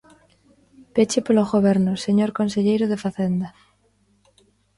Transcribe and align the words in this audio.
Peche 0.93 1.19
polo 1.25 1.43
Goberno, 1.53 1.93
señor 2.05 2.31
conselleiro 2.39 2.85
de 2.91 3.01
Facenda. 3.03 3.49